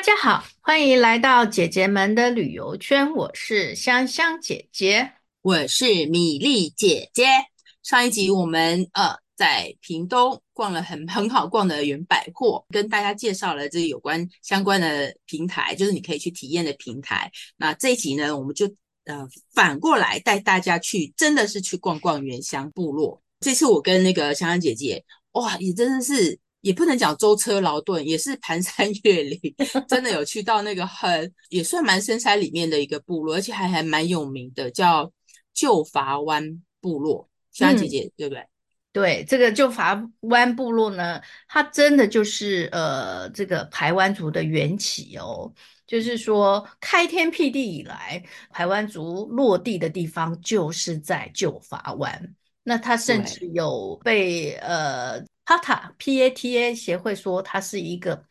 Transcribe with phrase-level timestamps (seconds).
[0.00, 3.12] 大家好，欢迎来到姐姐们的旅游圈。
[3.12, 5.12] 我是香香姐姐，
[5.42, 7.26] 我是米粒姐姐。
[7.82, 17.30] 上一集我们呃在屏东逛了很很好逛的原百货，跟大家介绍了这有关相关的平台，就是你可以去体验的平台。
[17.58, 18.64] 那这一集呢，我们就
[19.04, 23.20] 呃反过来带大家去，真的是去逛逛原乡部落。
[23.40, 26.40] 这次我跟那个香香姐姐，哇，也真的是。
[26.62, 29.40] 也不能讲舟车劳顿，也是蹒山 越岭，
[29.88, 35.10] 真的有去到那个很也算蛮深山里面的一个部落，而且还还蛮有名的，叫
[35.54, 37.28] 旧筏湾部落。
[37.52, 38.46] 香香姐姐，嗯、对不对？
[38.92, 45.52] 对，这个旧筏湾部落呢，它真的就是呃，这个排湾族的缘起哦。
[45.86, 52.34] 就是说，开天辟地以来，排湾族落地的地方就是在旧筏湾。
[52.62, 55.24] 那它甚至有被呃。
[55.58, 58.22] PATA PATA 协会说，它是一个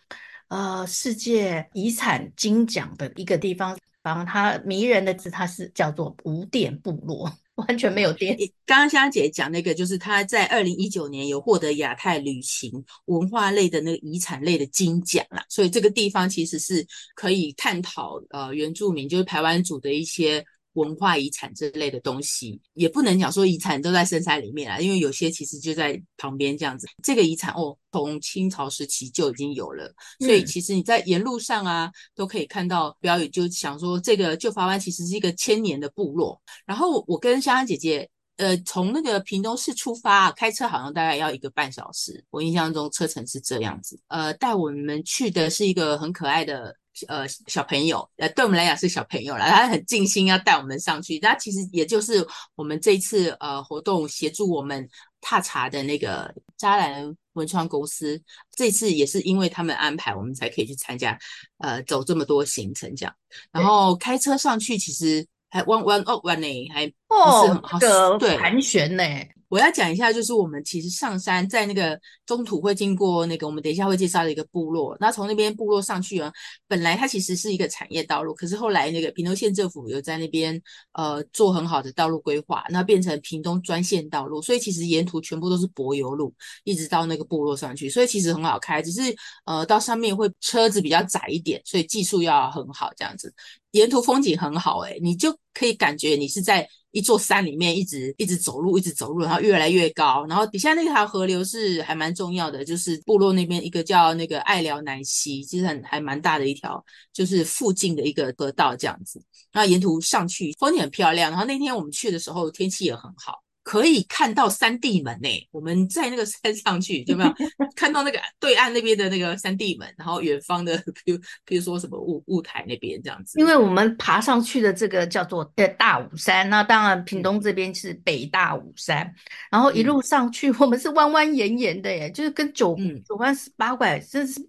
[0.48, 3.78] 呃世界遗产金奖的一个地方。
[4.02, 8.38] 然后它迷人的字，它是叫做无电部落，完全没有电。
[8.66, 12.72] 刚刚香姐讲那个，就是他在二零一九年有获得亚太旅行
[13.06, 20.44] 文化类的那个遗产类的金奖啦，所以这个地方其实是可以探讨呃原住民就是排湾族的一些。
[20.80, 26.88] 文化遗产这类的东西，也不能讲说遗产都在深山里面啊，因为有些其实就在旁边这样子。
[27.04, 36.42] 这个遗产哦，从清朝时期就已经有了，所以其实你在沿路上啊，嗯、都可以看到标语，就想说这个旧法湾其实是一个千年的部落。
[36.66, 44.00] 然后我跟香香姐姐，呃，从那个屏东市出发，开车好像大概要一个半小时，我印象中车程是这样子。
[44.08, 46.76] 呃，带我们去的是一个很可爱的。
[47.08, 51.20] 呃，小朋友，呃，对我们来讲是小朋友了，他很尽心要带我们上去。
[51.20, 54.88] 他其实也就是我们这一次呃活动协助我们
[55.22, 58.22] 踏查的那个渣兰文创公司，
[58.56, 61.18] 这次也是因为他们安排，我们才可以去参加，
[61.60, 63.16] 呃，走这么多行程这样。
[63.52, 67.16] 然后开车上去，其实还弯弯哦弯呢，还不
[67.46, 69.04] 是很好，哦，对，盘旋呢。
[69.50, 76.32] 我要讲一下，就是我们其实上山在那个中途会经过那个我们等一下会介绍的一个部落，那从那边部落上去啊，
[76.68, 80.62] 本来它其实是一个产业道路，可是后来那个屏东县政府有在那边
[80.94, 86.34] 呃做很好的道路规划，那变成屏东专线道路，所以其实沿途全部都是柏油路，
[86.64, 89.02] 一直到那个部落上去，所以其实很好开，只是
[89.46, 93.34] 呃到上面会车子比较窄一点，所以技术要很好这样子，
[93.72, 96.68] 沿途风景很好诶、你就可以感觉你是在。
[96.92, 106.84] 一座山里面一直一直走路，一直走路，然后越来越高，然后底下那条河流是还蛮重要的，就是部落那边一个叫那个爱辽南溪，其实很还蛮大的一条，
[107.14, 109.24] 就是附近的一个河道这样子。
[109.52, 113.36] 然后沿途上去风景很漂亮，然后那天我们去的时候天气也很好。
[113.70, 117.32] 可以看到三地门呢，我们在那个 山上去，有没有
[117.78, 119.88] 看到那个对岸那边的那个三地门？
[119.96, 120.76] 然后远方的，
[121.06, 123.40] 比如比如说什么雾雾台那边这样子。
[123.40, 129.14] 因为我们爬上去的这个叫做呃大武山，那当然屏东这边是北大武山，嗯、
[129.52, 134.42] 然后一路上去，我们是弯弯延延的耶，就是跟九、嗯、九弯十八拐，真是。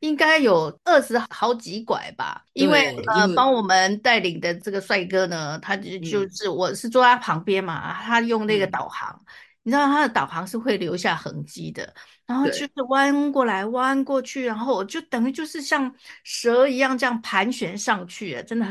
[0.00, 9.18] 应该有二十好几拐吧，因为呃，帮我们带领的这个帅哥呢，他就就是我是坐在旁边嘛，他用那个导航，
[9.62, 11.94] 你知道他的导航是会留下痕迹的，
[12.26, 15.92] 然后就是弯过来弯过去，然后我就等于就是像
[16.22, 18.66] 蛇一样这样盘旋上去，真的。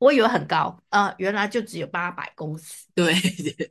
[0.00, 2.86] 我以为很高，呃，原来就只有八百公尺。
[2.94, 3.14] 对，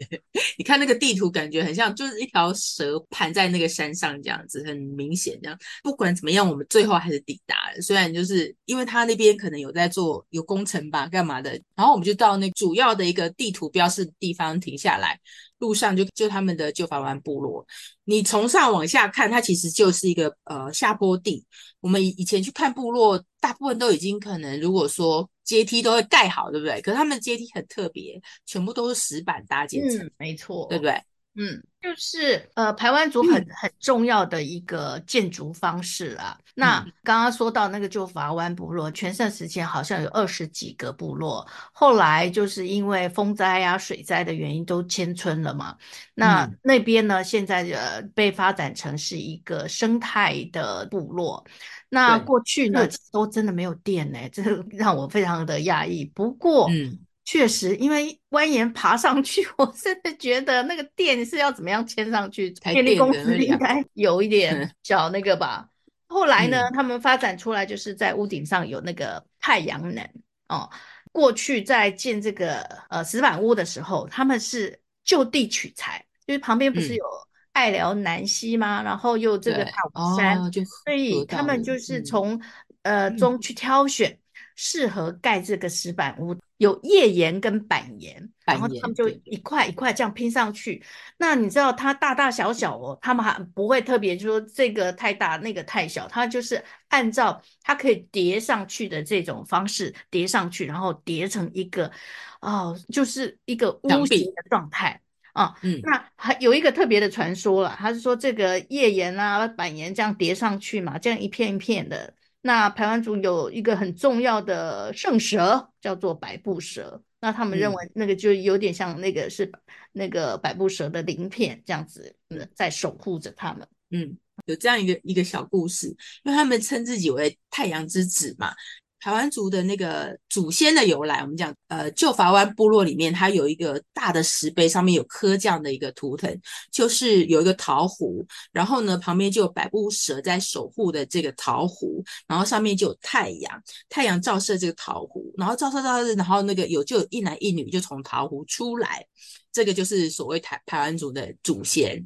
[0.59, 5.57] 你看那个地图，感觉很像就是一条蛇盘在那个山上这样子，很明显这样。
[5.81, 7.81] 不管怎么样，我们最后还是抵达了。
[7.81, 15.19] 虽然就是因为他那边可能有在做有工程吧，干嘛的，然后我们就到那主要的一个地图标示地方停下来。
[15.57, 17.65] 路上就就他们的旧法湾部落，
[18.05, 21.43] 你从上往下看，它其实就是一个呃下坡地。
[21.81, 26.79] 我们以以前去看部落，大部分都已经可能如果说阶梯都会盖好，对不对？
[26.81, 31.01] 可是他们阶梯很特别，全部都是石板搭建成，嗯，没错，对不对？
[31.35, 36.37] 嗯，就是呃，排湾族很很重要的一个建筑方式啊。
[36.53, 45.75] 嗯、那刚刚说到那个旧法湾部落，全盛时期好像有二十几个部落，后来就是因为风灾啊、水灾的原因都迁村了嘛。
[46.13, 51.43] 那、嗯、那边呢，现在呃被发展成是一个生态的部落。
[51.89, 56.05] 那过去呢，都真的没有电呢，这 让我非常的讶异。
[56.05, 56.99] 不过，嗯。
[57.25, 62.49] 确实，因为蜿蜒爬上去， 我甚至觉得那个电是要怎么样牵上去？
[62.49, 65.69] 电力公司应该有一点 小那个吧。
[66.07, 70.03] 后来呢，嗯、他们发展出来就是在屋顶上有那个太阳能
[70.47, 70.67] 哦。
[71.11, 77.05] 过去在建这个呃石板屋的时候，他们是就地取材，就是旁边不是有
[77.53, 78.81] 爱聊南溪吗？
[78.81, 80.51] 嗯、然后又这个大武山，哦、
[80.85, 82.41] 所以他们就是从。
[82.83, 84.17] 呃中去挑选
[84.55, 90.81] 适合盖这个石板屋，有页岩跟板岩，然后他们就一块一块这样拼上去。
[91.17, 101.91] 那你知道它大大小小哦，他们还不会特别说这个太大那个太小，它就是按照它可以叠上去的这种方式叠上去，然后叠成一个
[102.39, 104.99] 哦，就是一个屋形的状态。
[105.33, 112.13] 啊，嗯，那还有一个特别的传说了，他是说这个页岩啊、板岩这样叠上去嘛，这样一片一片的。
[112.41, 117.01] 那排湾族有一个很重要的圣蛇，叫做百步蛇。
[117.19, 119.51] 那他们认为那个就有点像那个是
[119.91, 123.67] 那个百步蛇的鳞片这样子，嗯在守护着他们。
[123.91, 125.87] 嗯，有这样一个一个小故事，
[126.23, 128.53] 因为他们称自己为太阳之子嘛。
[128.99, 136.37] 台湾族的那个祖先的由来，我们讲，呃，旧法湾部落里面，它有一个大的石碑，上面有刻这样的一个图腾，
[136.71, 149.05] 就是有一个桃湖，然后呢，旁边就有百步蛇在守护的这个桃湖，然后上面就有太阳，太阳照射这个桃湖，然后照射照射，然后那个有就有一男一女就从桃湖出来，
[149.51, 152.05] 这个就是所谓台台湾族的祖先。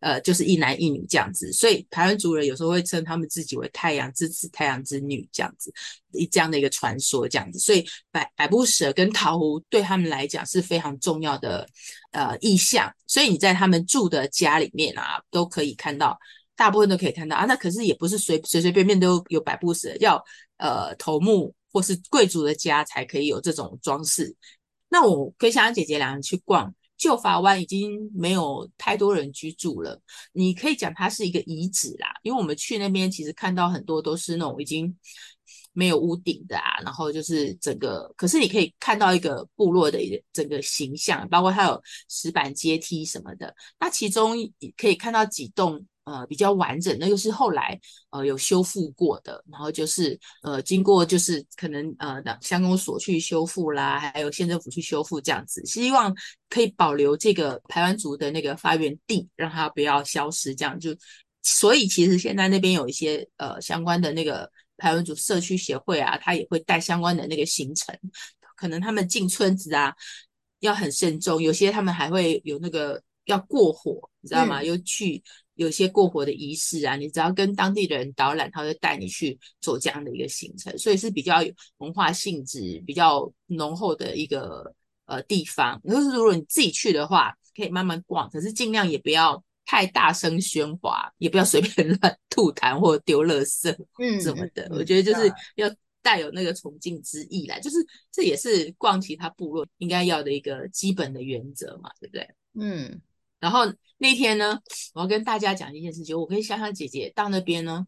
[0.00, 5.70] 呃，就是一男一女这样子，所以排湾族人有时候会称他们自己为太阳之子、太阳之女这样子，
[6.12, 7.58] 一这样的一个传说这样子。
[7.58, 11.68] 所以百百步蛇跟桃湖对他们来讲是非常重要的
[12.12, 16.18] 呃意象，所以你在他们住的家里面啊，都可以看到，
[16.56, 17.44] 大部分都可以看到啊。
[17.44, 20.22] 那可是也不是随随随便便都有百步蛇，要
[20.56, 24.34] 呃头目或是贵族的家才可以有这种装饰。
[24.88, 26.74] 那我跟香香姐姐两人去逛。
[27.00, 29.98] 旧法湾已经没有太多人居住了，
[30.34, 34.94] 你可以讲它是一个遗址啦，因为我们去那边其实看到很多都是那种已经
[35.72, 39.98] 没有屋顶的啊，然后就是整个，可是你可以看到一个部落的
[40.30, 44.36] 整个形象，包括它有石板阶梯什么的，那其中
[44.76, 45.86] 可以看到几栋。
[46.10, 47.78] 呃，比较完整，那个是后来
[48.10, 56.12] 呃有修复过的，然后就是呃经过就是可能呃乡公所去修复啦，还有县政府去修复这样子，希望
[56.48, 60.90] 可以保留这个排湾族的那个发源地，让它不要消失，这样就
[61.42, 67.96] 所以其实现在那边有一些呃相关的那个排湾族社区协会啊，他也会带相关的那个行程，
[68.56, 69.94] 可能他们进村子啊
[70.58, 74.60] 要很慎重，有些他们还会有那个要过火，你知道吗？
[74.60, 75.22] 又、嗯、去。
[75.60, 84.74] 有些过火的仪式啊，你只要跟当地的人导览，他会带你去做这样的一个行程，所以是比较有文化性质比较浓厚的一个
[85.04, 85.78] 呃地方。
[85.84, 94.66] 就是如果你自己去的话，可以慢慢逛，可是尽量也不要太大声喧哗，也不要随便 乱吐痰或丢垃圾，嗯，什么的。
[94.70, 95.70] 我觉得就是要
[96.00, 97.76] 带有那个崇敬之意来，就是
[98.10, 102.26] 这也是逛其他部落应该要的一个基本的原则嘛，对不对？
[102.54, 102.98] 嗯。
[103.40, 103.62] 然后
[103.98, 104.60] 那天呢，
[104.94, 106.16] 我要跟大家讲一件事情。
[106.16, 107.86] 我跟香香姐姐到那边呢，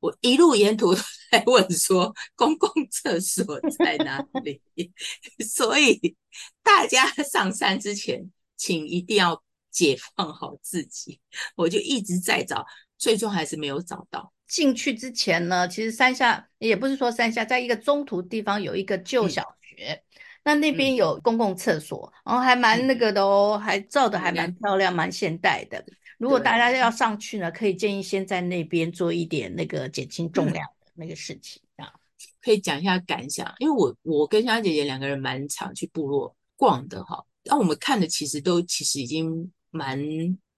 [0.00, 1.00] 我一路沿途都
[1.30, 4.60] 在问说公共厕所在哪里，
[5.46, 6.16] 所以
[6.62, 11.20] 大家上山之前，请一定要解放好自己。
[11.54, 12.64] 我就一直在找，
[12.96, 14.32] 最终还是没有找到。
[14.46, 19.92] 进去之前呢，其实山下也不是说山下，在一个中途地方有一个旧小学。
[19.92, 20.02] 嗯
[20.48, 25.84] 那那边有公共厕所，嗯、然后还蛮那个的哦，嗯、还造的还蛮漂亮，蛮、嗯、现代的。
[26.16, 31.92] 如果大家要上去呢，可以建议先在那边做一点那个减轻重量的 那个事情啊。
[32.40, 40.02] 可以讲一下感想，因为我我跟香香姐姐两个人蛮常去部落逛的哈，那我们看的其实都其实已经蛮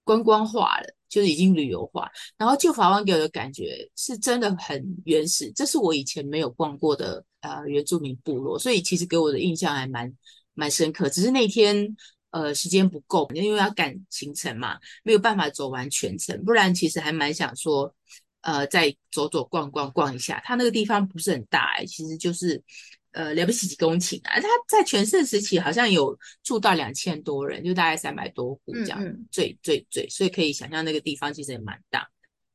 [0.05, 0.87] 观光化了。
[1.11, 10.11] 就是已经旅游化，然后旧法湾给我的感觉是真的很原始，这是我以前没有逛过的呃原住民部落，所以其实给我的印象还蛮
[10.53, 11.09] 蛮深刻。
[11.09, 11.95] 只是那天
[12.29, 17.93] 呃时间不够，因为要赶行程嘛，没有办法走完全程，不然其实还蛮想说
[18.39, 20.41] 呃再走走逛逛逛一下。
[20.45, 22.63] 它那个地方不是很大哎、其实就是。
[23.11, 24.39] 呃，了不起几公顷啊！
[24.39, 32.07] 他在全盛时期好像有住到两千多人，就大概三百多户这样，嗯嗯最最最，所以可以想象那个地方其实也蛮大。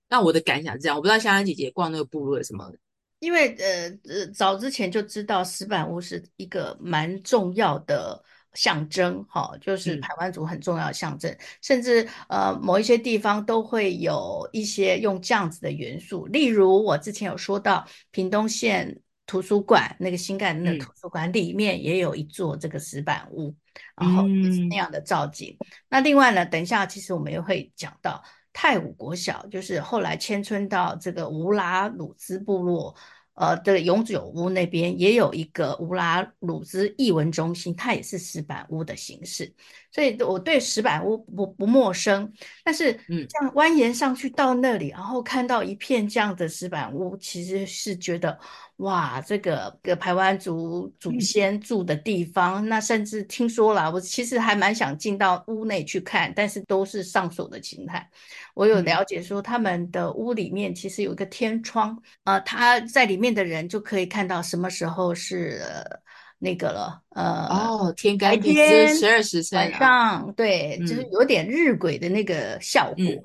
[0.08, 2.72] 那我的感想是这样，我不知道香香姐姐逛那个部落有什么？
[3.18, 8.22] 因为呃呃，早之前就知道石板屋是一个蛮重要的
[8.54, 18.98] 象征，哈，就是台湾族很重要的象征，嗯、甚至呃某一些地方都会有一些用这样子的元素，例如我之前有说到屏东县。
[19.26, 23.49] 图书馆那个新干的那个图书馆里面也有一座这个石板屋，
[23.97, 25.56] 嗯、然后也是那样的造景。
[25.59, 32.95] 嗯、那另外呢，等一下其实我们也会讲到泰武国小，就是后来迁村到这个乌拉鲁兹部落，
[33.35, 39.52] 呃的永久屋那边也有一个乌拉鲁兹艺文中心，它也是石板屋的形式，
[39.90, 42.33] 所以我对石板屋不不陌生。
[42.62, 48.38] 但是，嗯，这样蜿蜒上去到那里，然后看到一片这样的石板屋，其实是觉得。
[48.78, 58.06] 哇，这个个排湾族祖先住的地方，嗯、那甚至听说了，我其实还蛮想进到屋内去看，但是都是上锁的形态。
[58.54, 65.83] 我有了解说，他们的屋里面其实有一个天窗，呃，他在里面的人就可以看到什么时候是、呃、
[66.38, 72.97] 那个了，呃，哦，天干地支十二时辰，晚上，对，嗯、就是有点日晷的那个效果。
[72.99, 73.23] 嗯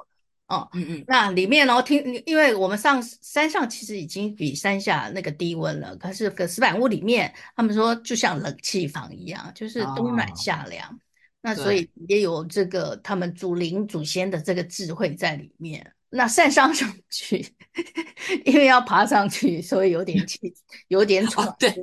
[0.52, 10.86] 哦，嗯嗯，那里面哦，听，因为我们上山上其实已经比山下那个低温了，可是个石板屋里面，他们说就像冷气房一样，就是冬暖夏凉。
[10.90, 11.00] 哦、
[11.42, 15.94] 那所以也有这个他们祖灵祖先的这个智慧在里面。
[16.14, 17.56] 那山上上去，
[18.44, 20.54] 因为要爬上去，所以有点气，
[20.90, 21.48] 有点喘。
[21.48, 21.74] 哦、对，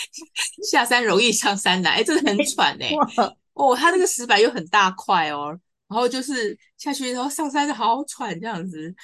[0.70, 2.90] 下山容易上山难，哎，真的很喘哎。
[3.52, 5.58] 哦，它那个石板又很大块哦。
[5.88, 8.94] 然后就是下去，然后上山就好喘这样子。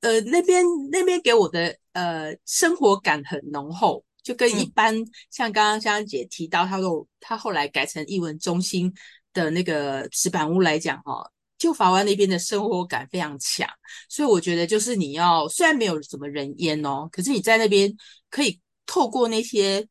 [0.00, 0.62] 呃，那边
[0.92, 8.92] 那边给我的呃生活感很浓厚，就跟一般、嗯、像刚刚香香姐提到，她说她后来改成艺文中心
[9.32, 11.28] 的那个石板屋来讲，哈，
[11.58, 13.66] 就法湾那边的生活感非常强。
[14.08, 17.92] 所以我觉得就是你要虽然没有什么人烟哦，可是你在那边
[18.30, 19.88] 可以透过那些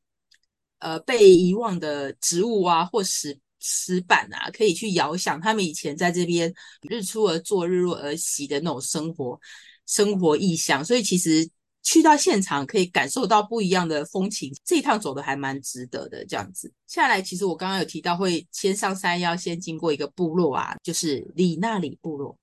[0.78, 3.38] 呃被遗忘的植物啊，或石。
[3.68, 6.54] 石板啊，可以去遥想他们以前在这边
[6.88, 9.40] 日出而作，日落而息的那种生活
[9.88, 10.86] 生活意象。
[10.86, 11.50] 所以其实
[11.82, 16.24] 去到现场可以感受到不一样的风情，这一趟走的还蛮值得的。
[16.28, 22.38] 这样子下来，其实我刚刚有提到会先上山，要先经过一个部落啊，就是里纳里部落，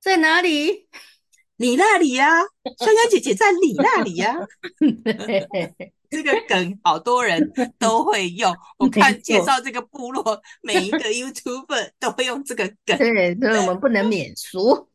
[0.00, 0.88] 在哪里？
[1.56, 2.40] 里纳里呀，
[2.78, 4.34] 香香姐姐在里纳里呀。
[6.10, 12.98] 这个梗好多人都会用， 我看介绍这个部落，每一个 YouTuber 都会用这个梗。
[12.98, 14.90] 对，所以我们不能免俗。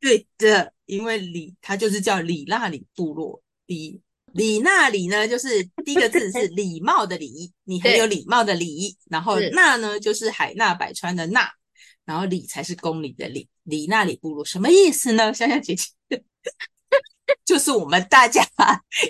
[0.00, 3.42] 对的，因为里它就是叫里那里部落。
[3.66, 4.00] 里
[4.32, 8.96] 里那里呢，就是第一个字是礼貌的礼，你很有礼貌的礼。
[9.10, 11.50] 然后那呢，就是海纳百川的纳，
[12.06, 13.46] 然后里才是公里的里。
[13.64, 15.32] 里那里部落什么意思呢？
[15.34, 15.84] 香香姐姐。
[17.44, 18.46] 就是我们大家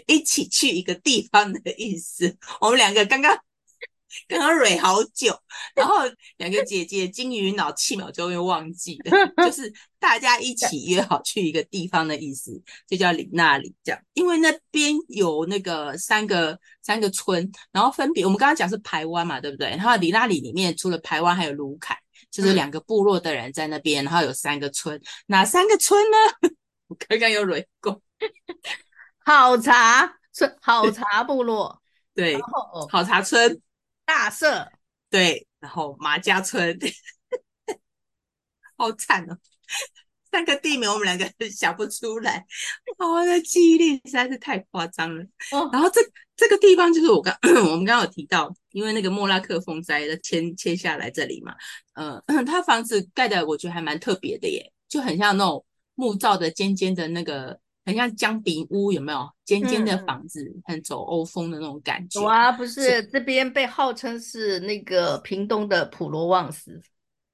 [0.06, 2.36] 一起去一个地方的意思。
[2.60, 3.36] 我们两个刚刚
[4.28, 5.34] 刚刚蕊好久，
[5.74, 5.96] 然后
[6.36, 9.44] 两个姐姐金鱼脑，七秒钟又忘记了。
[9.44, 13.98] 就是大家一起约好去一个地方的意思，就叫里那里这样。
[14.12, 19.70] 因为那边有那个三个三个村，然后分别我们刚刚讲是排湾嘛，对不对？
[19.70, 21.96] 然后里那里里面除了排湾，还有卢凯，
[22.30, 26.50] 就是两个部落的人在那边，然后有三个村，哪三个村呢？
[26.92, 28.02] 我刚刚有蕊过。
[29.24, 31.82] 好茶村，好茶部落，
[32.14, 32.36] 对，
[32.90, 33.62] 好茶村，
[34.04, 34.70] 大社，
[35.08, 36.78] 对，然后马家村，
[38.76, 39.38] 好惨哦，
[40.30, 42.44] 三个地名我们两个想不出来，
[42.98, 45.24] 我的记忆力实在是太夸张了。
[45.52, 46.02] 哦，然后这
[46.36, 47.34] 这个地方就是我刚
[47.70, 51.54] 我们刚刚有提到，因为那个莫拉克风灾的迁迁下来这里嘛，
[51.94, 57.58] 呃， 他房子盖的我觉得还蛮特别的耶，就很像那种木造的尖尖的那个。
[57.84, 62.20] 很像江鼻屋，有没有尖尖的房子，嗯、很走欧风的那种感觉？
[62.20, 66.80] 哇，不是，是这边被号称是那个屏东的普罗旺斯。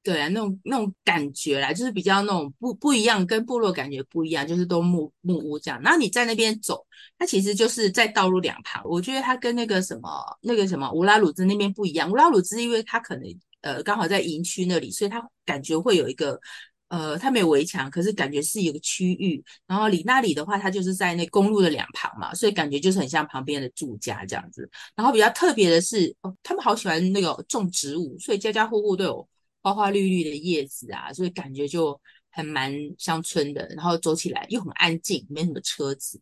[0.02, 5.78] 对啊，那种那种感觉啦，就是比较那种不不一样，跟部落感觉不一样，就是都木木屋这样。
[5.82, 6.82] 然后你在那边走，
[7.18, 8.82] 它其实就是在道路两旁。
[8.86, 10.10] 我觉得它跟那个什么
[10.40, 12.10] 那个什么乌拉鲁兹那边不一样。
[12.10, 13.24] 乌拉鲁兹因为它可能
[13.60, 16.40] 呃刚好在营区那里，所以它感觉会有一个。
[16.88, 19.42] 呃，它没有围墙，可是感觉是有个区域。
[19.66, 24.68] 然后里那里的话，它就是在那公路的两旁嘛，所以感觉就是很像旁边的住家这样子。
[24.96, 29.28] 然后比较特别的是，哦，他们好喜欢那个种植物，所以家家户户都有
[29.62, 33.66] 花花绿绿的叶子啊，所以感觉就还蛮乡村的。
[33.76, 36.20] 然后走起来又很安静，没什么车子，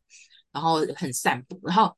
[0.53, 1.97] 然后很散步，然后。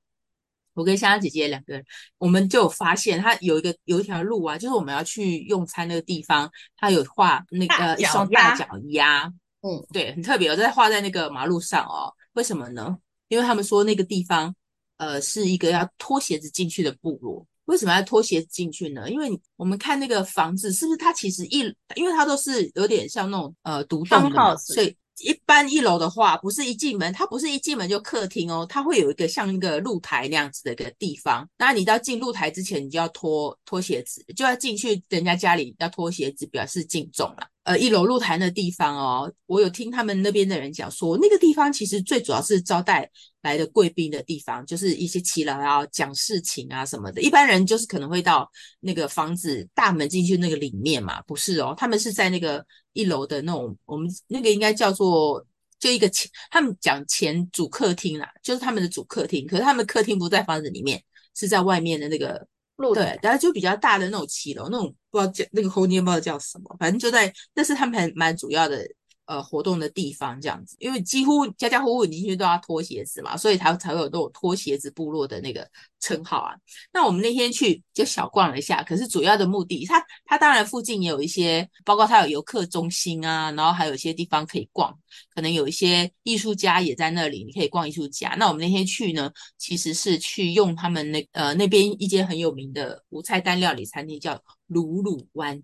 [0.78, 1.84] 我跟香香姐姐两个人，
[2.18, 9.24] 我们就有发现，它有一个有一条路啊，就是我们要去用餐那个地方，它有画那个一双大脚丫，
[9.62, 12.14] 嗯，对，很特别，我在画在那个马路上哦。
[12.34, 12.96] 为什么呢？
[13.26, 14.54] 因为他们说那个地方，
[14.98, 17.44] 呃，是一个要脱鞋子进去的部落。
[17.64, 19.10] 为什么要脱鞋子进去呢？
[19.10, 21.58] 因为我们看那个房子，是不是它其实一，
[21.96, 24.96] 因为它都是有点像那种呃独栋的，所以。
[25.20, 31.48] 一般一楼的话，不是一进门，它不是一进门就客厅哦，它会有一个像一个露台那样子的一个地方。
[31.56, 37.48] 那你到进露台之前，你就要脱脱鞋子，就要进去人家家里要脱鞋子，表示敬重了。
[37.68, 43.10] 呃一楼露台的地方哦，我有听他们那边的人讲说，那个地方其实最主要是招待
[43.42, 47.20] 来的贵宾的地方，就是一些耆老要讲事情啊什么的。
[47.20, 55.44] 一般人就是可能会到那个房子大门进去那个里面嘛，不是哦，他们是在那个一楼的那种，我们那个应该叫做
[55.78, 61.04] 就一个前，他们讲前主客厅啦，就是他们的主客厅，可是他们客厅不在房子里面，
[61.36, 62.46] 是在外面的那个。
[62.94, 68.86] 对，然后就比较大的那种骑楼，那种不知道叫那个空间不知道叫什么，反正就在，那是他们还蛮主要的。
[69.28, 75.68] 呃，活动的地方这样子，因为几乎家家户户进去都要脱鞋子嘛，所以才才会有那种脱鞋子部落的那个
[76.00, 76.54] 称号啊。
[76.94, 84.98] 那我们那天去就小逛了一下，可是主要的目的，它它当然附近也有一些，包括它有游客中心啊，然后还有一些地方可以逛，
[85.34, 88.34] 可能有一些艺术家也在那里，你可以逛艺术家。
[88.38, 95.62] 那我们那天去呢，其实是去用他们那呃那边一间很有名的无菜单料理餐厅，叫鲁鲁湾。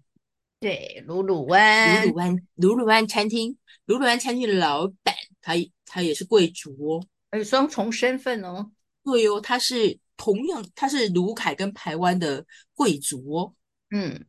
[0.64, 3.54] 对，鲁鲁湾，鲁鲁湾，鲁鲁湾餐厅，
[3.84, 5.52] 鲁鲁湾餐厅的老板，他
[5.84, 7.06] 他也是贵族哦，
[7.36, 8.70] 有双重身份哦。
[9.04, 12.42] 对哦，他是同样，他是卢凯跟台湾的
[12.72, 13.52] 贵族哦。
[13.90, 14.24] 嗯，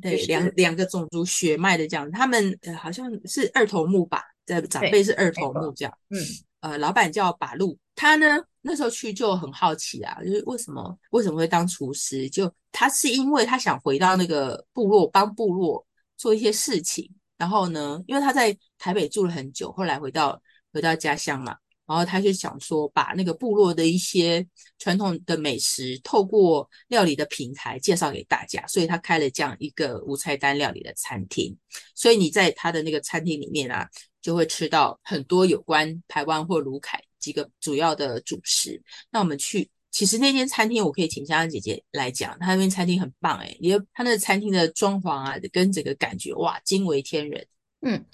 [0.00, 5.92] 对，两两个种族血脉的这样，他们呃好像是二头目吧，的长辈是二头目这样。
[6.08, 6.18] 嗯，
[6.60, 12.52] 呃，老板叫把路，他呢那时候去就很好奇啊，就是为什么为什么会当厨师就。
[12.78, 15.82] 他是因为他想回到那个部落，帮部落
[16.18, 17.10] 做一些事情。
[17.38, 20.38] 然后呢，因为他在台北住了很久，后来回到
[20.74, 21.56] 回到家乡嘛，
[21.86, 24.46] 然后他就想说，把那个部落的一些
[24.78, 28.66] 传统的美食，透过料理的平台介绍给大家。
[28.66, 31.56] 所以他开了这样一个无菜单料理的餐厅。
[31.94, 33.88] 所以你在他的那个餐厅里面啊，
[34.20, 38.80] 就会吃到很多有关台湾或卢凯几个主要的主食。
[39.10, 39.68] 那我们去。
[39.92, 47.46] 其实那间餐厅，我可以请香香姐姐来讲，她那边餐厅很棒诶，因为他那个餐厅的装潢啊，跟整个感觉哇，惊为天人。
[47.80, 48.04] 嗯，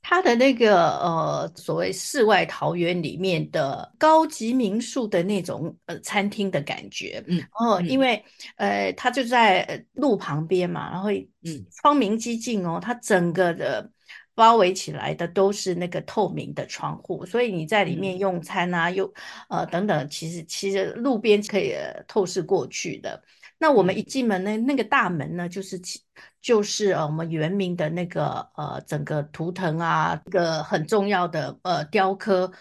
[0.00, 8.24] 他的那个呃，所谓世外桃源里面的高级民宿的那种呃餐厅的感觉，嗯，哦，因为
[8.56, 11.10] 呃，他就在路旁边嘛，然后
[11.44, 13.90] 嗯，窗明几净哦，它整个的。
[14.36, 19.12] 包围起来的都是那个透明的窗户，所以你在里面用餐啊，又
[19.48, 21.74] 呃等等，其实其实路边可以
[22.06, 23.20] 透视过去的。
[23.58, 26.00] 那我们一进门呢，那个大门呢，就是其
[26.42, 32.52] 就是呃我们原名的那个呃整个图腾啊，一个很重要的呃雕刻。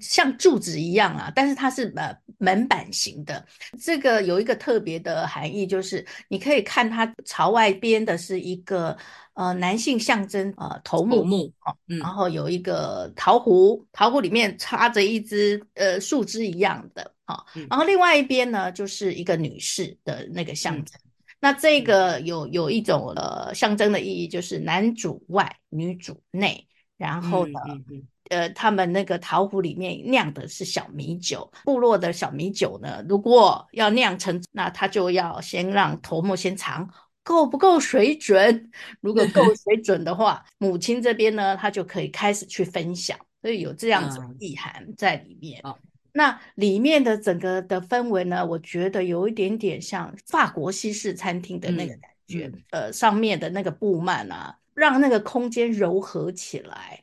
[0.00, 3.46] 像柱子一样啊，但是它是呃门板型的。
[3.80, 8.96] 这个有一个特别的含义，就是你可以看它朝外边的是一个
[9.34, 11.52] 呃男性象征呃头目，头目
[11.86, 20.98] 嗯，然后有一个桃壶，桃壶里面插着一只呃树枝一样的啊，嗯、然后另外一边呢就是一个女士的那个象征。
[21.04, 27.60] 嗯、那这个有有一种呃象征的意义，就是男主外，女主内，然后呢。
[27.68, 36.88] 嗯嗯嗯呃，他们那个陶壶里面酿的是小米酒，部落的小米酒呢，如果要酿成，那他就要先让头目先尝
[37.22, 45.60] 够不够水准，如果够 水准的话，母亲这边呢，他就可以开始去分享，所以有这样子的意涵在里面。
[45.64, 45.74] 嗯、
[46.12, 57.02] 那里面的整个的氛围呢，我觉得有一点点像法国西式餐厅的那个感觉，嗯嗯、呃，上面的那个布幔啊，让那个空间柔和起来。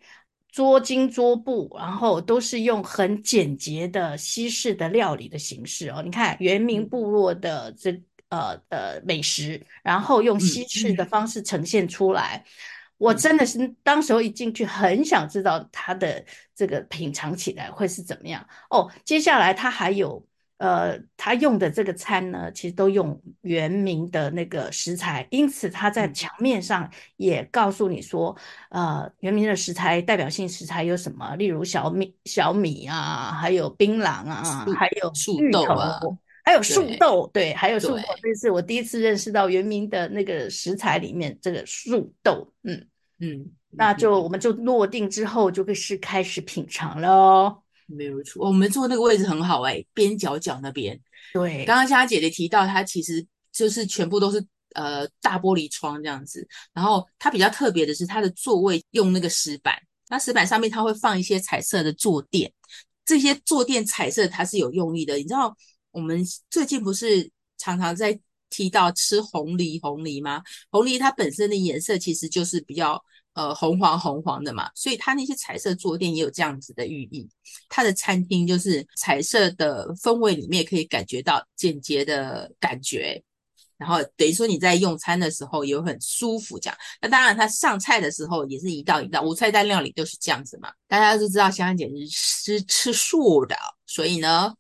[0.54, 6.04] 桌巾桌布，然后都是用很简洁的西式的料理的形式哦。
[6.04, 7.92] 你看原民部落的这
[8.30, 12.46] 呃呃美食，然后用西式的方式呈现出来，
[12.98, 16.24] 我真的是当时候一进去，很想知道它的
[16.56, 18.92] 这个品尝起来会是怎么样哦。
[19.04, 20.24] 接下来它还有。
[20.64, 28.34] 呃，他用的这个餐呢，其实都用原名的那个食材，因此他在墙面上也告诉你说，
[28.70, 31.36] 呃，原名的食材代表性食材有什么？
[31.36, 36.00] 例如小米、小米啊，还有槟榔啊，还有树豆啊，
[36.46, 38.04] 还有树豆，对，还有树豆。
[38.22, 42.88] 这是我第一次认识到原名的那个食材里面这个树豆，嗯
[43.20, 47.63] 嗯，那就我们就落定之后，就会是开始品尝喽。
[47.88, 51.00] 没有错，我们坐那个位置很好哎、欸，边角角那边。
[51.34, 56.48] 对，刚刚像姐姐提到，它其实就是全部都是呃大玻璃窗这样子。
[56.74, 59.76] 然后它比较特别的是，它的座位用那个石板，
[60.10, 62.52] 那石板上面它会放一些彩色的坐垫。
[63.06, 65.16] 这些坐垫彩色它是有用意的。
[65.18, 65.56] 你知道
[65.92, 68.20] 我们最近不是常常在
[68.50, 70.42] 提到吃红梨红梨吗？
[70.72, 73.04] 红梨它本身的颜色其实就是比较。
[73.34, 77.28] 呃，红黄红黄的嘛，所以它那些彩色坐垫也有这样子的寓意。
[77.68, 83.24] 它的餐厅就是彩色的氛围里面可以感觉到简洁的感觉，
[83.76, 86.78] 然后等于说你在用餐的时候也很舒服这样。
[87.02, 90.72] 那当然，它上菜的时候也是一道一道，无菜单料理都是这样子嘛。
[90.88, 93.56] 大家都知道香香姐是吃素的，
[93.88, 94.54] 所以呢，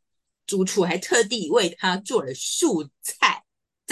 [0.47, 3.42] 主厨还特地为她做了素菜。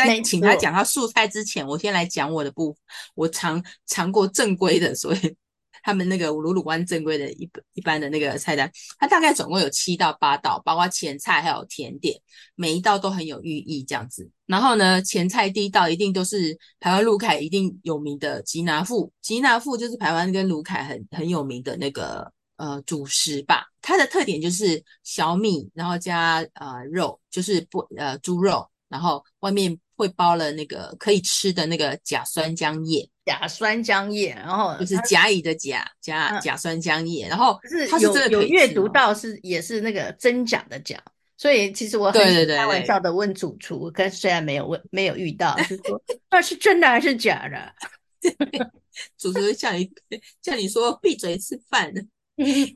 [0.08, 2.82] 在请他讲到素菜之前，我先来讲我的部分。
[3.16, 5.36] 我尝尝过正规的，所以。
[5.84, 12.16] 他们那个鲁鲁湾正规的一一般的那个菜单，它大概总共有七到八道，包括前菜还有甜点，
[12.54, 14.30] 每一道都很有寓意这样子。
[14.46, 23.66] 然后呢，前菜第一道一定都是台湾鲁凯一定有名的吉拿富，吉拿富就是台湾跟鲁凯很很有名的那个呃主食吧。
[23.82, 33.08] 它的特点就是小米，然后加呃肉，就是不呃猪肉，然后外面会包了那个可以吃的那个甲酸浆叶。
[33.24, 37.58] 甲酸浆叶，然后就是甲乙的甲加甲酸浆叶，然后
[37.90, 41.00] 它是有有阅读到是也是那个真假的假，
[41.38, 47.72] 所以其实我很开玩笑的问主厨，跟虽然没有问没有遇到，就说 那是真的还是假的？
[49.20, 49.90] 主厨叫你
[50.42, 51.94] 叫你说闭嘴吃饭，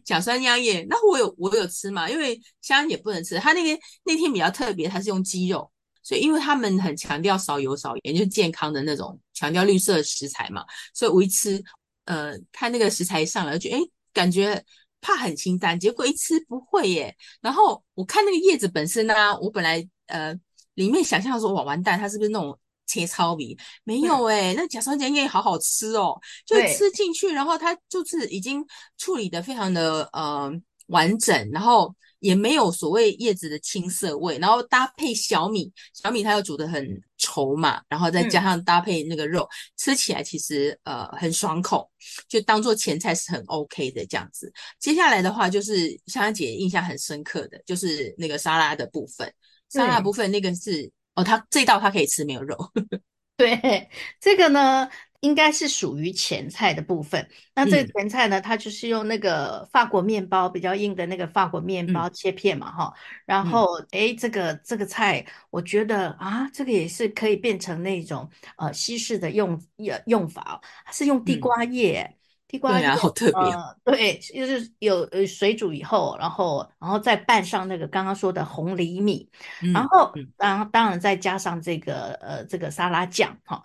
[0.05, 2.07] 甲酸浆叶，那我有我有吃嘛？
[2.07, 5.69] 因为香香也不能吃，他那天那天比较特别，他是用鸡肉。
[6.05, 10.63] 所以，因为他们很强调少油少盐，就是健康的那种，强调绿色食材嘛。
[10.93, 11.59] 所以我一吃，
[12.05, 13.79] 呃，看那个食材一上来，就诶，
[14.13, 14.63] 感觉
[15.01, 17.15] 怕很清淡，结果一吃不会耶。
[17.41, 20.31] 然后我看那个叶子本身呢、啊，我本来呃
[20.75, 23.57] 里面想象说哇完蛋，它是不是那种切糙米？
[23.83, 26.15] 没有诶，那甲酸浆叶好好吃哦，
[26.45, 28.63] 就吃进去，然后它就是已经
[28.99, 30.51] 处理得非常的呃
[30.85, 31.95] 完整，然后。
[32.19, 36.85] 也没有所谓叶子的青涩味，然后搭配小米，小米它又煮的很
[37.19, 41.89] 稠嘛，然后再加上搭配那个肉，嗯、吃起来其实呃很爽口，
[42.27, 44.51] 就当做前菜是很 OK 的这样子。
[44.79, 49.31] 接下来的话就是香香姐印象很深刻的就是那个沙拉的部分，
[49.69, 52.57] 沙拉部分那个是哦，它这道它可以吃没有肉，
[53.37, 54.89] 对，这个呢。
[55.25, 57.27] 应该是属于前菜的部分。
[57.55, 62.95] 那这个前菜呢，嗯、它就是用那个法国面包比较硬的那个法国面包切片嘛，哈、嗯。
[63.25, 72.15] 然后，哎、嗯，这个这个菜，我觉得啊，这个也是可以变成那种呃西式的用用用法，它是用地瓜叶，嗯、
[72.47, 73.77] 地瓜叶对啊，好特别、呃。
[73.83, 79.27] 对，就是有呃水煮以后，然后然后再拌上那个刚刚说的红藜米，
[79.63, 83.63] 嗯、然后当、嗯、当然再加上这个呃这个沙拉酱，哈。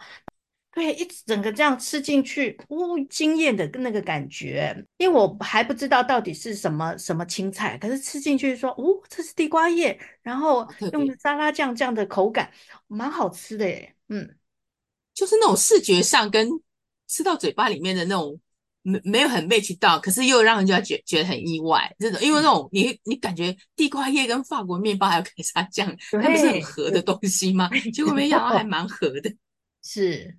[0.72, 2.76] 对，一整个这样吃进去，哦，
[3.10, 4.72] 惊艳的那个感觉。
[4.98, 12.52] 因为我还不知道到底是什么什么青菜，可是吃进去说，哦，这是地瓜叶，然后用沙拉酱这样的口感，
[12.86, 13.96] 蛮好吃的耶。
[14.10, 14.36] 嗯，
[15.12, 16.48] 就是那种视觉上跟
[17.08, 18.38] 吃到嘴巴里面的那种
[18.82, 21.92] 没没有很 match 到，可是又让人家觉觉得很意外。
[21.98, 27.68] 这种因为那种你你感觉地瓜叶跟法国面包还有凯撒酱，它不是很合的东西吗？
[27.92, 29.34] 结果没想到还蛮合的，
[29.82, 30.36] 是。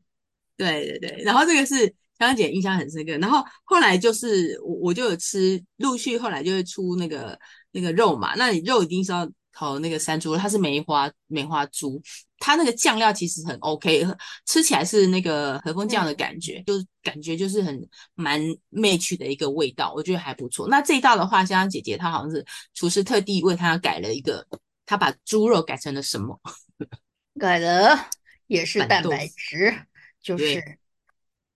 [0.57, 1.85] 对对对，然后这个是
[2.19, 7.37] 香香姐印象很深刻，然后后来就是我我就有吃，陆续后来就会出那个
[7.71, 12.01] 那个肉嘛，那你肉一定是要烤那个山猪，它是梅花梅花猪，
[12.37, 14.05] 它那个酱料其实很 OK，
[14.45, 18.39] 吃起来是那个和风酱的感觉，嗯、就是感觉就是很蛮
[18.71, 20.67] match 的一个味道，我觉得还不错。
[20.69, 24.45] 那这一道的话，香香姐姐她好像是厨师特地为她改了一个，
[24.85, 26.39] 她把猪肉改成了什么？
[27.39, 28.07] 改了
[28.47, 29.73] 也是蛋白质。
[30.21, 30.77] 就是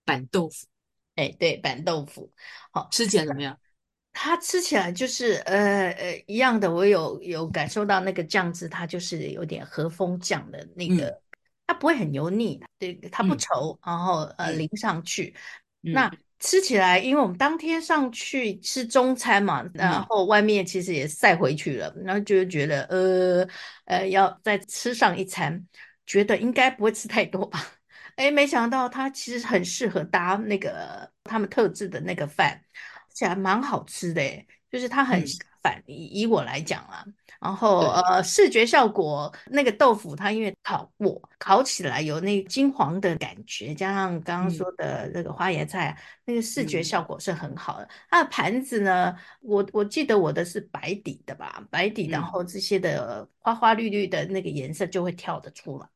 [0.04, 0.66] 板豆腐，
[1.14, 2.32] 哎，对，板豆腐，
[2.70, 3.58] 好，吃起来怎么样？
[4.12, 11.20] 它吃起来就是呃呃一样的，我有有感受到那个酱汁，它就是有点和风酱的那个，嗯、
[11.66, 15.34] 它不会很油腻，对，它不稠，嗯、然后呃淋上去，
[15.82, 23.46] 嗯、那吃起来，因为我们当天上去吃中餐嘛，嗯、然后外面其实也晒回去了，然后就觉得呃
[23.84, 25.62] 呃要再吃上一餐，
[26.06, 27.60] 觉得应该不会吃太多吧。
[28.16, 34.20] 哎，没想到它其实很适合搭那个他们特制的那个饭，而且还蛮好吃的。
[34.20, 35.22] 哎，就是它很
[35.62, 37.04] 反、嗯、以以我来讲啊，
[37.40, 47.88] 然后呃视觉效果那个豆腐它因为烤过，烤起来有那金黄的感觉，加上刚刚说的那个花椰菜，嗯、那个视觉效果是很好的。
[48.08, 55.86] 它的盘子呢，我我记得我的是白底的吧，白底，然后这些的花花绿绿的那个颜色就会跳得出来。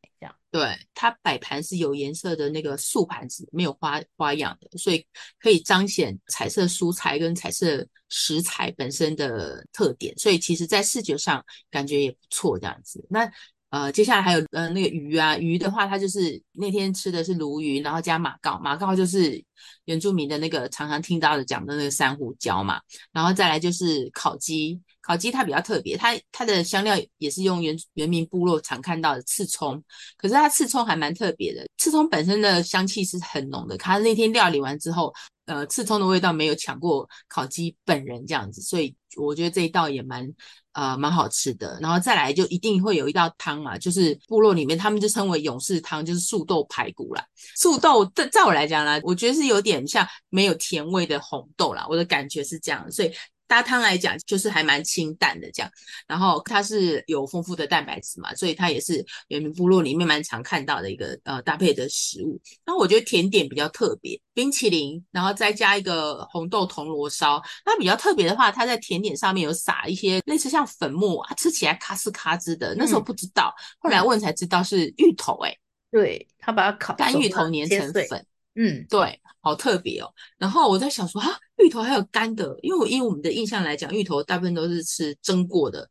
[0.50, 5.06] 对，它摆盘是有颜色的那个素盘子，没有花花样的，所以
[5.38, 13.06] 可以彰显彩色蔬菜跟彩色食材本身的特点，所以其实在视觉上感觉也不错这样子。
[13.09, 13.30] 那
[13.68, 19.40] 呃，接下来还有呃那个鱼啊，鱼的话它就是那天吃的是鲈鱼，然后加马告，马告就是
[19.85, 22.80] 原住民的那个常常听到的讲的那个珊瑚礁嘛，
[23.12, 29.82] 然后再来就是烤鸡，烤鸡它比较特别，它它的香料也是用原原民部落常看到的刺葱，
[30.16, 35.12] 可是它刺葱还蛮特别的，刺葱本身的香气是很浓的，它那天料理完之后，
[35.46, 40.32] 呃，刺葱的味道没有抢过烤鸡本人这样子，所以我觉得这一道也蛮。
[40.72, 47.26] 呃，蛮好吃的，然后再来就一定会有一道汤嘛，就是部落里面他们就称为勇士汤，就是素豆排骨啦。
[47.56, 53.10] 素豆在在我来讲呢，我觉得是有点像没有甜味的红豆啦，我的感觉是这样，所以。
[53.50, 55.68] 搭汤来讲，就是还蛮清淡的这样，
[56.06, 62.40] 然后它是有丰富的蛋白质嘛，所以它也是原民部落里面蛮常看到的一个呃搭配的食物。
[62.64, 67.42] 然后我觉得甜点比较特别，冰淇淋，然后再加一个红豆铜锣烧。
[67.66, 72.76] 那比较特别的话，它在甜点上面有撒一些类似像粉末啊，吃起来咔哧咔哧的。
[72.76, 75.58] 那时候不知道，嗯、后来问才知道是芋头哎、欸，
[75.90, 78.24] 对，他把它烤干芋头碾成粉。
[78.54, 80.12] 嗯，对，好特别哦。
[80.36, 85.88] 然后我在想说，啊，芋头还有干的，因为我以我们的印象来讲，芋头大部分都是吃蒸过的，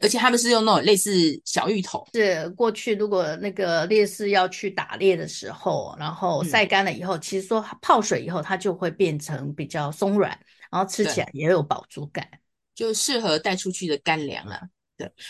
[0.00, 1.10] 而且他们是用那种类似
[1.44, 2.06] 小芋头。
[2.12, 10.36] 是过去如果那个烈士要去打猎的时候，然后晒干了以后，嗯、其实说泡水以后，它就会变成比较松软，
[10.70, 12.28] 然后吃起来也有饱足感，
[12.74, 14.60] 就适合带出去的干粮了。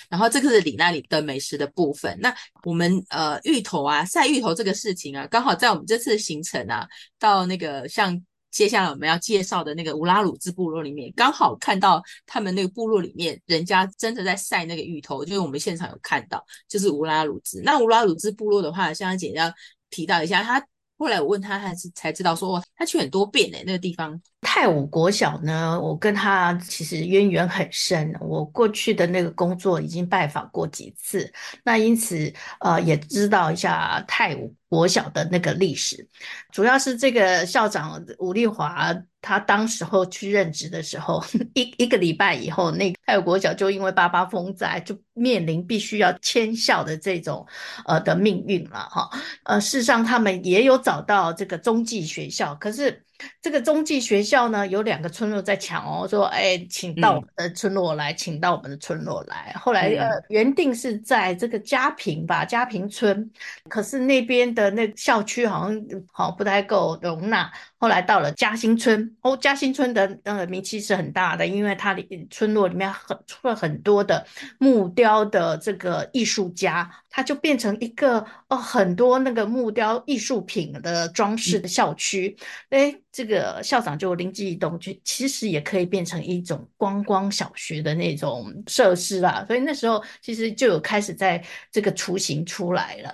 [0.08, 2.18] 然后这个是里那里的美食的部分。
[2.20, 6.86] 那我们呃芋头啊，晒芋头这个事情啊，刚好在我们这次行程啊，
[7.18, 17.62] 到那个像接下来我们要介绍的那个乌拉鲁兹部落里面，刚好看到他们那个部落里面人家真的在晒那个芋头，就是我们现场有看到，就是乌拉鲁兹。
[17.62, 19.50] 那乌拉鲁兹部落的话，香香姐要
[19.88, 20.62] 提到一下，他
[20.98, 24.20] 后来我问他，他是才知道说，他去很多遍诶，那个地方。
[24.44, 28.12] 泰武国小呢，我跟他其实渊源很深。
[28.20, 31.32] 我过去的那个工作已经拜访过几次，
[31.64, 36.06] 那因此呃也知道一下泰武国小的那个历史。
[36.50, 41.24] 主要是这个校长伍丽华，他当时候去任职的时候，
[41.54, 47.46] 一一个礼拜以后，那个泰武国小就因为八八风灾，就面临必须要迁校的这种
[47.86, 49.08] 呃的命运了哈。
[49.44, 53.04] 呃，事实上他们也有找到这个中继学校，可是。
[53.40, 59.52] 这个中继学校呢，有两个村落在抢哦，说哎，请到我们的村落来，嗯、请到我们的村落来。
[59.58, 63.30] 后来呃，原定是在这个嘉平吧，嘉平村，
[63.68, 67.52] 可是那边的那校区好像好不太够容纳。
[67.82, 74.24] 后来到了嘉兴村，哦，嘉兴村的呃名气是很大的，因为它里村落里面很出了很多的
[74.58, 82.36] 木雕的这个艺术家，它就变成一个哦很多那个木雕艺术品的装饰的校区。
[82.70, 89.44] 哎、这个校长就灵机一动，就其实也可以变成一种观光小学的那种设施啦。
[89.48, 93.12] 所以那时候其实就有开始在这个雏形出来了。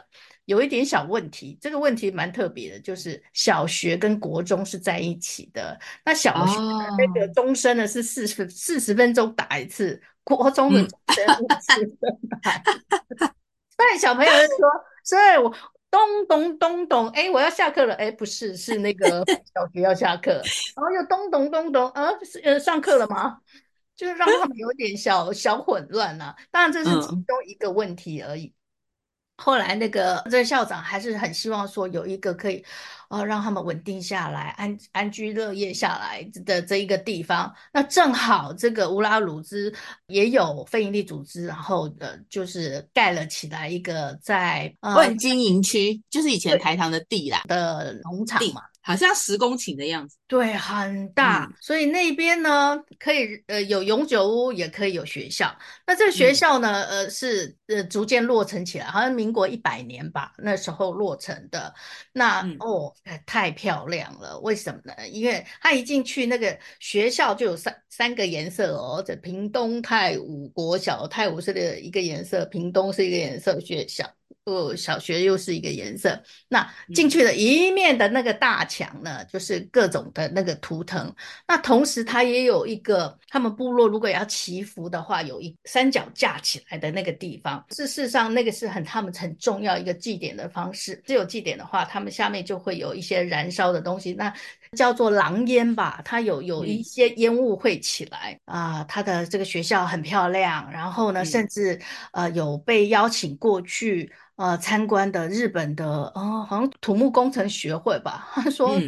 [0.49, 5.79] 有一点小问题，这个问题蛮特别的，就是小学跟国中是在一起的。
[6.07, 6.59] 那小学
[6.97, 13.27] 那个钟声呢是四十四十分钟打一次，国中的钟声五十分打一次。
[13.77, 14.71] 所以小朋友就说，
[15.05, 15.55] 所以我
[15.91, 19.23] 咚咚咚咚，哎，我要下课了，哎，不是，是那个
[19.55, 23.37] 小学要下课，然后又咚咚咚咚，呃，呃，上课了吗？
[23.95, 26.35] 就是让他们有点小小混乱啊。
[26.51, 28.55] 当然这是其中一个问题而已。
[29.41, 32.63] 后来那个这个校长还是很希望说有一个可以，
[33.09, 37.55] 呃，让他们稳定下来、安安居乐业下来的这一个地方。
[37.73, 39.73] 那正好这个乌拉鲁兹
[40.09, 48.63] 也有非营利组织，然后呃就是盖了起来一个在万金营区，就是以前台糖的地啦的农场嘛。
[48.89, 55.55] 好像十公顷的样子，对，很大，嗯、所以那边呢可以呃有永久屋，也可以有学校。
[55.87, 61.75] 那这个学校呢，嗯、呃是呃逐渐落成起来，好像民国一百年吧，那时候落成的。
[62.15, 62.91] 那、嗯、哦，
[63.27, 65.07] 太漂亮了，为什么呢？
[65.09, 74.11] 因为他一进去那个学校就有三三个颜色哦，这屏东泰武国小，泰武是的一个颜色，屏东是一个颜色学校。
[74.49, 76.21] 哦，小学又是一个颜色。
[76.49, 81.15] 那进去的一面的那个大墙呢，就是各种的那个图腾。
[81.47, 87.65] 那同时它也有一个，他们部落如果要祈福的话，有一三脚架起来的那个地方。
[87.71, 91.03] 事实上，那个是很他们很重要一个祭典的方式。
[91.07, 94.33] 只有祭典的话，他们下面就会有一些燃烧的东西，那
[94.77, 96.01] 叫做狼烟吧。
[96.05, 98.85] 它有有一些烟雾会起来啊。
[98.85, 101.81] 它的这个学校很漂亮，然后呢，甚至
[102.13, 104.13] 呃有被邀请过去。
[104.39, 108.31] 呃，参观的日本的哦，好像土木工程学会吧。
[108.35, 108.81] 他 说，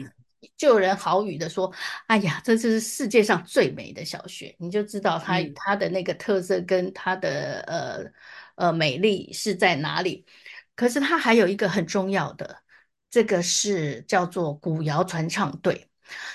[0.57, 1.67] 就有人豪语的说
[2.07, 10.25] ：“嗯、哎呀，这是世界上最美的小学。”你就知道它它的那个特色跟它的呃呃美丽是在哪里。
[10.77, 12.63] 可是它还有一个很重要的，
[13.11, 15.87] 这个是叫做古谣传唱队。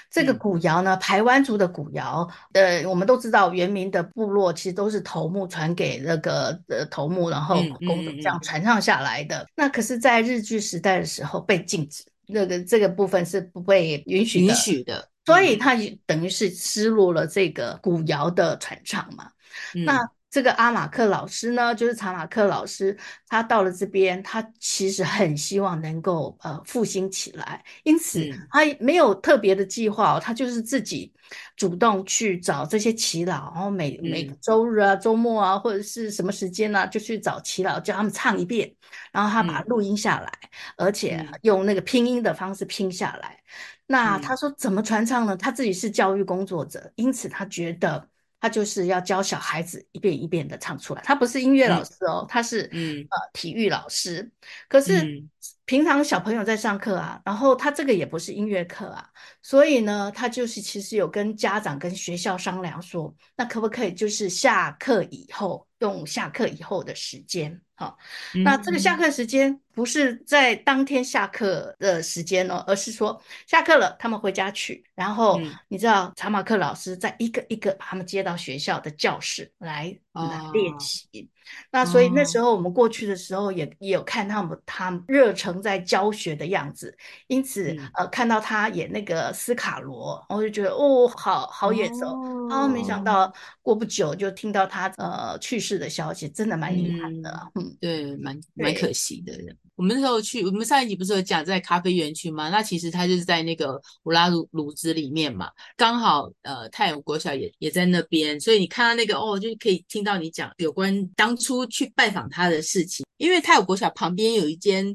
[0.10, 9.40] 这个古谣呢，排湾族的古谣，呃，我们都知道，原民的部落其实都是头目传给那个呃头目，然后这样传唱下来的。
[9.40, 19.32] 嗯嗯嗯、那可是，在日据时代的时候被禁止，那个这个部分是不被允许的，允许的，所以它等于是失落了这个古谣的传唱嘛。
[19.74, 20.10] 嗯、那。
[20.36, 22.98] 这个阿马克老师呢，就是查马克老师，
[23.30, 28.20] 他到了这边，他其实很希望能够呃复兴起来，因此
[28.50, 31.10] 他没有特别的计划，他就是自己
[31.56, 38.70] 主动去找这些祈老，然后每每个周日啊、周末啊，或者是什么时间呢、啊，就去找祈老，叫他们唱一遍，
[39.14, 40.30] 然后他把它录音下来，
[40.76, 43.42] 而且用那个拼音的方式拼下来。
[43.88, 45.38] 那他说怎么传唱呢？
[45.38, 48.10] 他自己是教育工作者，因此他觉得。
[48.46, 51.02] 他就是要教小孩子一遍一遍的唱出来。
[51.04, 54.32] 他不是音乐老师哦，嗯、他是嗯呃体育老师。
[54.70, 55.24] 可是
[55.66, 59.10] 平常小朋友在上课啊，然后他这个也不是音乐课啊，
[59.42, 67.60] 所以呢，他就是其实有跟家长跟学校商量说，那可不可以就是下课以后用下课以后的时间。
[67.76, 67.98] 好，
[68.44, 79.96] 那这个下课时间不是在当天下课的时间哦，而是说下课了，他们回家去，然后你知道查马克老师在一个一个把他们接到学校的教室来。
[80.16, 81.30] 来练习，
[81.72, 86.96] 那所以那时候我们过去的时候也也有看他们他热诚在教学的样子，
[87.28, 92.06] 因此呃看到他演那个斯卡罗，我就觉得哦好好眼熟，
[92.50, 99.34] 然后没想到过不久就听到他呃去世的消息，真的蛮遗憾的，嗯，对，蛮蛮可惜的。
[99.76, 102.50] 我们那时候去，我们上一集不是有讲在咖啡园区吗？
[102.50, 113.06] 那其实他就是在那个乌拉鲁鲁兹里面嘛，刚好呃太阳国小也也在那边，所以你看到那个哦，就可以听到你讲有关当初去拜访他的事情。
[113.18, 114.86] 因为太阳国小旁边有一间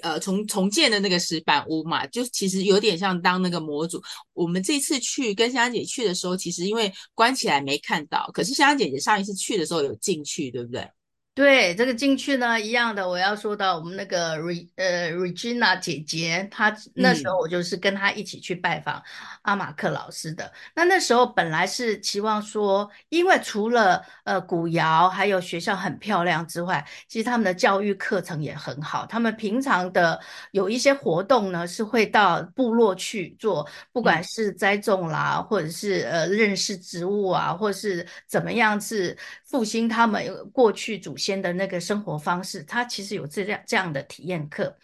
[0.00, 4.02] 呃重重建的那个石板屋嘛，就其实有点像当那个模组。
[4.32, 10.88] 我们这次去跟香香姐去的时候，其实因为关起来没看到，可是香香姐姐上一次去的时候有进去，对不对？
[11.36, 19.02] 对，这个进去呢，一样的，我要说到我们那个 Re 呃 Regina 姐姐，她那时候我就是跟她一起去拜访
[19.42, 20.46] 阿马克老师的。
[20.46, 29.04] 嗯、那那时候本来是期望说，因为除了呃古窑还有学校很漂亮之外，其实他们的教育课程也很好。
[29.04, 30.18] 他们平常的
[30.52, 41.25] 有一些活动呢，是会到部落去做，不管是栽种啦，或者是呃认识植物啊，或者是怎么样是复兴他们过去祖先。
[41.26, 44.76] 先的那个生活方式，他其实有这样这样的体验课，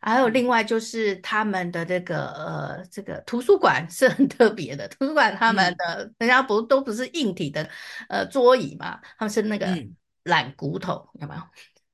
[0.00, 7.68] 还有另外就是他们的这个呃这个图书馆是很特别的，图书馆他们的、嗯、人家不都不是硬体的
[8.08, 9.66] 呃桌椅嘛，他们是那个
[10.22, 11.42] 懒骨头，嗯、有没有？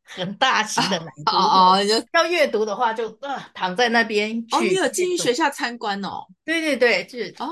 [0.07, 4.55] 很大型的懒骨头哦，哦，要阅读的话就呃躺在那边去。
[4.55, 6.27] 哦，你有进去学校参观哦？
[6.45, 7.47] 对对对，是哦。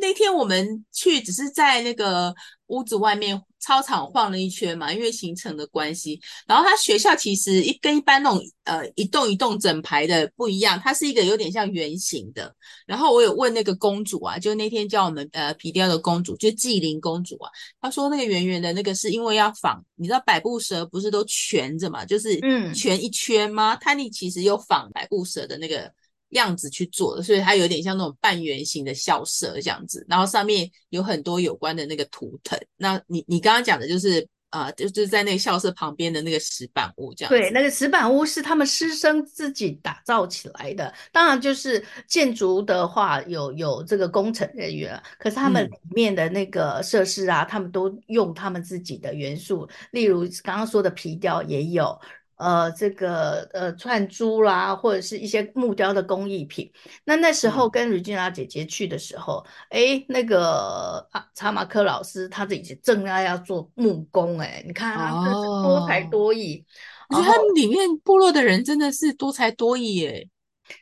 [0.00, 2.34] 那天我们去只是在那个
[2.66, 3.42] 屋子外面。
[3.62, 6.18] 操场晃了一圈嘛，因为行程的关系。
[6.46, 12.50] 然后他学校其实一跟一般那种呃一栋一栋整排的不一样，它是一个有点像圆形的。
[12.86, 17.50] 然后我有问那个公主啊，就那天教我们呃皮雕的公主，就纪灵公主啊，
[17.82, 23.76] 她说那个圆圆的那个是因为要仿，你知道百步蛇不是都蜷着嘛，就是嗯蜷一圈吗？
[23.76, 25.92] 它那、嗯、其实有仿百步蛇的那个。
[26.30, 32.58] 样子去做的，所以它有点像那种半圆形的校舍这样子，然后上面有很多有关的那个图腾。
[32.76, 37.38] 那你你刚刚讲的就是啊、呃，就是在那个校舍旁边的那个石板屋这样子。
[37.38, 40.92] 对，那个石板屋是他们师生自己打造起来的。
[41.12, 51.98] 当然，就是建筑的话有有这个工程人员，可是他们里面的那个设施啊，嗯、他们都用他们自己的元素，例如刚刚说的皮雕也有。
[52.40, 56.72] 呃，这个呃串珠啦，或者是一些木雕的工艺品。
[57.04, 66.64] 那那时候跟 Regina 姐姐去的时候，哎、嗯，那个啊查马克老师他自己正在要做木工，哎，你看他真是多才多艺。
[67.10, 70.24] 我觉得他们里面部落的人真的是多才多艺，哎，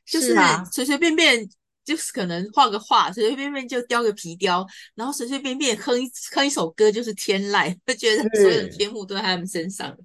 [0.06, 0.36] 就是
[0.70, 1.44] 随随便便
[1.84, 9.96] 就是可能画个画，随随便便就雕个皮雕，然后随随便便哼一哼一首歌就是天籁，就觉得所有的天赋都在他们身上。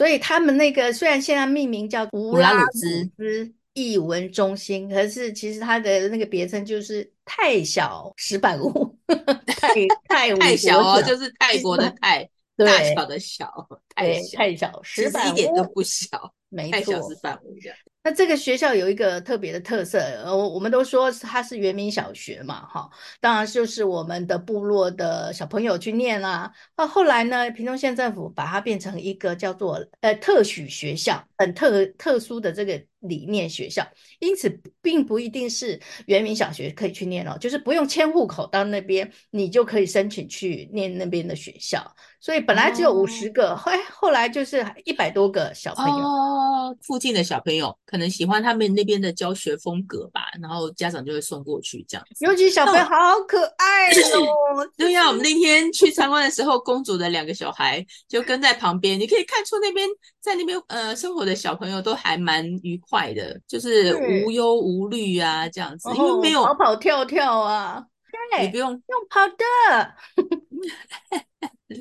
[0.00, 8.98] 所以他们那个虽然现在命名叫乌拉鲁兹译文中心，可是其实它的那个别称就是太小石板屋，
[9.60, 9.68] 太
[10.08, 17.76] 太太小哦，就是泰国的 泰，大小的小，太小太小石板屋一点都不小，没错，太小石板屋这样。
[18.02, 22.88] 那这个学校有一个特别的特色，呃，我们都说它是原民小学嘛，哈，
[23.20, 26.50] 当然就是我们的部落的小朋友去念啦。
[26.76, 33.82] 那后来呢，屏东县政府把它变成一个叫做呃特许学校，很特特殊的这个理念学校，
[34.18, 41.82] 因此并不一定是原民小学可以去念哦，就是不用迁户口到那边，你就可以申请去念那边的学校。
[42.22, 46.04] 所以本来只有五十个，后、哦、后来就是一百多个小朋友。
[46.04, 52.22] 哦，附近的小朋友可能喜欢他们那边的教学风格吧，然后家长就会送过去这样子。
[52.26, 54.68] 尤其小朋友好可爱 哦。
[54.76, 59.88] 对呀，我们那天去参观的时候，公主的两个小孩就跟在旁边，你可以看出那边
[60.20, 67.84] 在那边呃生活的小朋友都还蛮愉快的，就是无忧无虑啊这样子，因为没有跑跑跳跳啊，
[68.32, 69.94] 对，你不用用跑的。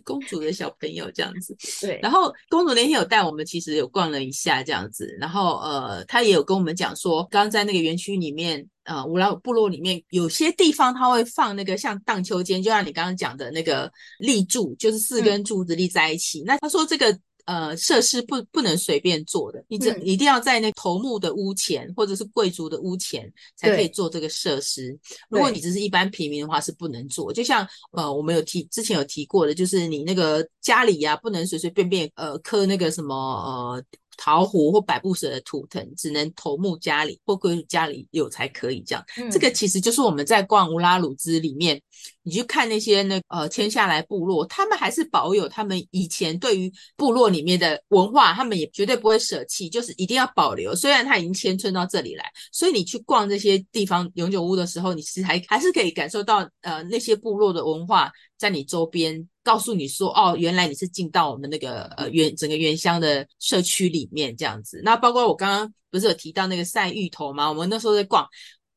[0.05, 1.99] 公主的小朋友这样子，对。
[2.01, 5.17] 然后公主那天有带我们，其实有逛了一下这样子。
[5.19, 16.41] 然后呃，她也有跟我们讲说，刚刚在那个园区里面，呃，乌拉部落里面有些地方他会放那个像荡秋千，就像你刚刚讲的那个立柱，就是四根柱子立在一起。
[16.41, 17.17] 嗯、那他说这个。
[17.49, 24.95] 呃，设施不不能随便做的，你这一定要在那头目的屋前，嗯、或者是贵族的屋前才可以做这个设施。
[25.29, 27.33] 如果你只是一般平民的话，是不能做。
[27.33, 33.83] 就像呃，我们有提之前有提过的，就是你那个家里呀、啊，不能随随便便呃刻那个什么呃。
[34.21, 39.01] 桃核或百步蛇的图腾，只能头目家里或贵族家里有才可以这样。
[39.15, 41.81] 嗯、这个其实就是我们在逛乌拉鲁兹里面，
[42.23, 50.75] 你去看那些那呃迁下来部落，他们还是保有他们以前对于部落里面的文化，他们也绝对不会舍弃，就是一定要保留。
[50.75, 59.29] 虽然他已经迁村到这里来，所以你去逛这些地方永久屋的时候，你其实还还是可以感受到呃那些部落的文化在你周边。
[59.49, 64.79] 告诉你说，哦，原来你是进到我们那个呃原整个原乡的社区里面这样子。
[64.83, 67.49] 那包括我刚刚不是有提到那个晒芋头吗？
[67.49, 68.27] 我们那时候在逛，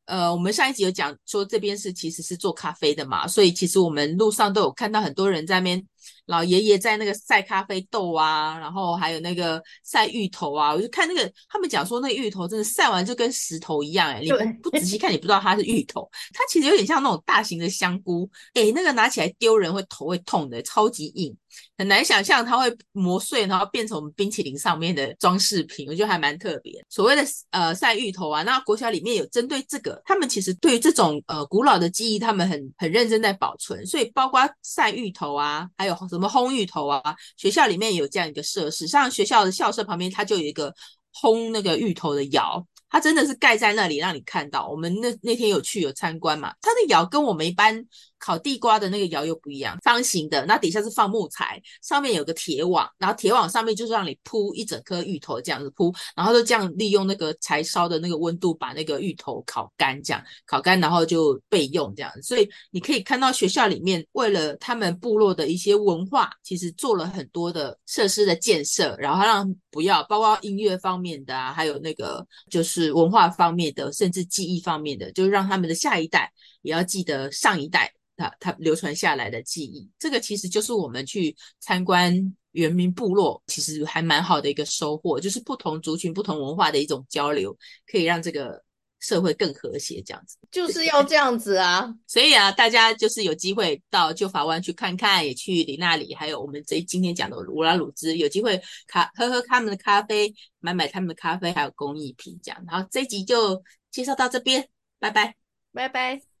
[0.05, 5.85] 呃，我们上一集有讲说这边是其实是做咖啡的嘛，所以其实我们路上都有看到很多人在那边。
[6.25, 21.35] 老爷爷在那个晒咖啡豆啊，然后还有那个晒芋头啊，我就看那个他们讲说那个芋头真的晒完就跟石头一样哎、欸，你不不仔细看你不知道它是芋头，它其实有点像那种大型的香菇，哎，那个拿起来丢人会头会痛的，超级硬，
[21.77, 26.85] 很难想象它会磨碎，然后变成我们冰淇淋上面的装饰品，我觉得还蛮特别。
[26.89, 35.97] 所谓的呃晒芋头啊，那国小里面有针对这个，他们其实对于这种呃古老的记忆，他们很很认真在保存，所以包括晒芋头啊，还有。
[36.09, 37.01] 什么烘芋头啊？
[37.37, 40.73] 学校里面有这样一个设施，像学校的校舍旁边，它就有一个
[41.21, 42.63] 烘那个芋头的窑。
[42.89, 44.67] 它真的是盖在那里让你看到。
[44.67, 46.53] 我们那那天有去有参观嘛？
[46.61, 47.83] 它的窑跟我们一般
[48.23, 62.21] 烤地瓜的那个窑又不一样，方形的，那底下是放木材，上面有个铁网，然后铁网上面就是让你铺一整颗芋头这样子铺，然后就这样利用那个柴烧的那个温度把那个芋头烤干，这样烤干然后就备用这样子。
[62.21, 72.93] 所以你可以看到学校里面为了他们部落的一些文化，其实做了很多的设施的建设，然后让不要包括音乐方面的啊，还有那个就是。
[72.93, 76.31] 文化方面的，甚至记忆方面的，就是让他们的下一代
[76.63, 79.87] 也要记得上一代他他流传下来的记忆。
[79.99, 87.55] 这个其实就是我们去参观原民部落，其实还蛮好的一个收获，就是不同族群、不同文化的一种交流，
[87.85, 88.63] 可以让这个。
[89.03, 91.93] 社会更和谐，这样子就是要这样子啊！
[92.07, 98.57] 所以啊，大家就是有机会到旧法湾去看看，也去里那里，还有我们这今天讲的乌拉鲁兹，有机会
[98.87, 102.63] 咖喝喝他们的咖啡，买买他们的咖啡，还有工艺品这样。
[102.65, 103.61] 然后这一集就
[103.91, 105.35] 介绍到这边，拜拜，
[105.73, 106.32] 拜拜。